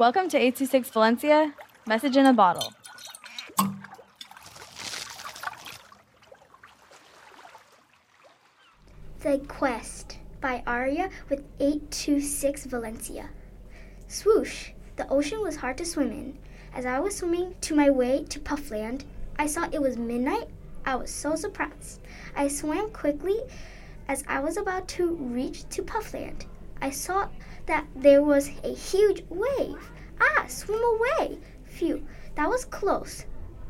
Welcome 0.00 0.30
to 0.30 0.38
826 0.38 0.88
Valencia, 0.92 1.52
message 1.86 2.16
in 2.16 2.24
a 2.24 2.32
bottle. 2.32 2.72
The 9.20 9.40
Quest 9.46 10.16
by 10.40 10.62
Araya 10.66 11.10
with 11.28 11.44
826 11.60 12.64
Valencia. 12.64 13.28
Swoosh! 14.08 14.70
The 14.96 15.06
ocean 15.10 15.42
was 15.42 15.56
hard 15.56 15.76
to 15.76 15.84
swim 15.84 16.12
in. 16.12 16.38
As 16.72 16.86
I 16.86 16.98
was 16.98 17.18
swimming 17.18 17.56
to 17.60 17.74
my 17.74 17.90
way 17.90 18.24
to 18.30 18.40
Puffland, 18.40 19.04
I 19.38 19.46
saw 19.46 19.68
it 19.70 19.82
was 19.82 19.98
midnight. 19.98 20.48
I 20.86 20.96
was 20.96 21.10
so 21.10 21.34
surprised. 21.34 22.00
I 22.34 22.48
swam 22.48 22.88
quickly 22.92 23.38
as 24.08 24.24
I 24.26 24.40
was 24.40 24.56
about 24.56 24.88
to 24.96 25.14
reach 25.16 25.68
to 25.68 25.82
Puffland. 25.82 26.46
I 26.82 26.90
saw 26.90 27.28
that 27.66 27.86
there 27.94 28.22
was 28.22 28.50
a 28.64 28.74
huge 28.74 29.24
wave. 29.28 29.90
Ah, 30.20 30.46
swim 30.48 30.82
away! 30.82 31.38
Phew, 31.64 32.06
that 32.34 32.48
was 32.48 32.64
close. 32.64 33.26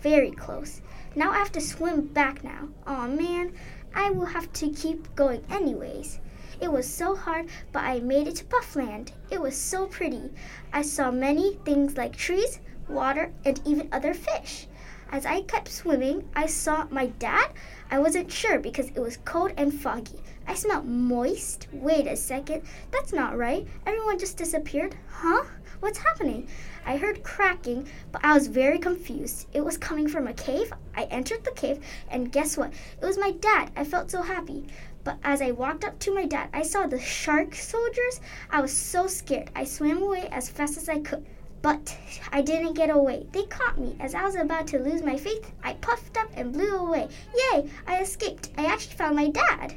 Very 0.00 0.30
close. 0.30 0.80
Now 1.14 1.30
I 1.30 1.38
have 1.38 1.52
to 1.52 1.60
swim 1.60 2.06
back 2.06 2.42
now. 2.42 2.68
Oh, 2.86 3.06
man, 3.06 3.52
I 3.94 4.10
will 4.10 4.26
have 4.26 4.52
to 4.54 4.70
keep 4.70 5.14
going 5.14 5.44
anyways. 5.50 6.20
It 6.60 6.70
was 6.70 6.88
so 6.88 7.16
hard, 7.16 7.48
but 7.72 7.84
I 7.84 8.00
made 8.00 8.28
it 8.28 8.36
to 8.36 8.44
Puffland. 8.44 9.12
It 9.30 9.40
was 9.40 9.56
so 9.56 9.86
pretty. 9.86 10.32
I 10.72 10.82
saw 10.82 11.10
many 11.10 11.54
things 11.64 11.96
like 11.96 12.14
trees, 12.14 12.60
water, 12.88 13.32
and 13.44 13.60
even 13.66 13.88
other 13.90 14.14
fish. 14.14 14.68
As 15.12 15.26
I 15.26 15.42
kept 15.42 15.68
swimming, 15.68 16.26
I 16.34 16.46
saw 16.46 16.86
my 16.90 17.08
dad. 17.08 17.52
I 17.90 17.98
wasn't 17.98 18.32
sure 18.32 18.58
because 18.58 18.88
it 18.88 18.98
was 18.98 19.18
cold 19.26 19.52
and 19.58 19.70
foggy. 19.70 20.18
I 20.48 20.54
smelled 20.54 20.86
moist. 20.86 21.68
Wait 21.70 22.06
a 22.06 22.16
second. 22.16 22.62
That's 22.90 23.12
not 23.12 23.36
right. 23.36 23.68
Everyone 23.84 24.18
just 24.18 24.38
disappeared. 24.38 24.96
Huh? 25.10 25.44
What's 25.80 25.98
happening? 25.98 26.48
I 26.86 26.96
heard 26.96 27.22
cracking, 27.24 27.88
but 28.10 28.24
I 28.24 28.32
was 28.32 28.46
very 28.46 28.78
confused. 28.78 29.48
It 29.52 29.62
was 29.62 29.76
coming 29.76 30.08
from 30.08 30.26
a 30.26 30.32
cave. 30.32 30.72
I 30.96 31.02
entered 31.04 31.44
the 31.44 31.50
cave, 31.50 31.84
and 32.08 32.32
guess 32.32 32.56
what? 32.56 32.72
It 32.72 33.04
was 33.04 33.18
my 33.18 33.32
dad. 33.32 33.70
I 33.76 33.84
felt 33.84 34.10
so 34.10 34.22
happy. 34.22 34.66
But 35.04 35.18
as 35.22 35.42
I 35.42 35.50
walked 35.50 35.84
up 35.84 35.98
to 35.98 36.14
my 36.14 36.24
dad, 36.24 36.48
I 36.54 36.62
saw 36.62 36.86
the 36.86 36.98
shark 36.98 37.54
soldiers. 37.54 38.22
I 38.50 38.62
was 38.62 38.72
so 38.74 39.06
scared. 39.08 39.50
I 39.54 39.64
swam 39.64 40.02
away 40.02 40.28
as 40.32 40.48
fast 40.48 40.78
as 40.78 40.88
I 40.88 41.00
could. 41.00 41.26
But 41.62 41.96
I 42.32 42.42
didn't 42.42 42.74
get 42.74 42.90
away. 42.90 43.26
They 43.30 43.44
caught 43.44 43.78
me. 43.78 43.96
As 44.00 44.14
I 44.14 44.24
was 44.24 44.34
about 44.34 44.66
to 44.68 44.80
lose 44.80 45.02
my 45.02 45.16
faith, 45.16 45.52
I 45.62 45.74
puffed 45.74 46.16
up 46.18 46.28
and 46.34 46.52
blew 46.52 46.76
away. 46.76 47.08
Yay! 47.34 47.70
I 47.86 48.00
escaped. 48.00 48.50
I 48.58 48.66
actually 48.66 48.96
found 48.96 49.14
my 49.14 49.28
dad. 49.28 49.76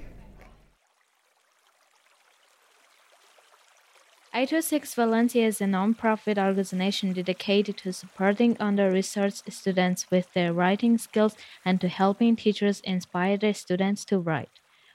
826 4.33 4.95
Valencia 4.95 5.47
is 5.47 5.61
a 5.61 5.67
non-profit 5.67 6.37
organization 6.37 7.13
dedicated 7.13 7.77
to 7.77 7.93
supporting 7.93 8.57
under-researched 8.59 9.49
students 9.53 10.11
with 10.11 10.33
their 10.33 10.51
writing 10.51 10.97
skills 10.97 11.37
and 11.63 11.79
to 11.79 11.87
helping 11.87 12.35
teachers 12.35 12.81
inspire 12.81 13.37
their 13.37 13.53
students 13.53 14.03
to 14.05 14.19
write. 14.19 14.59